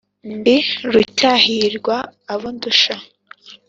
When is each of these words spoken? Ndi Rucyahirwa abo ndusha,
Ndi 0.35 0.57
Rucyahirwa 0.93 1.95
abo 2.33 2.47
ndusha, 2.55 2.95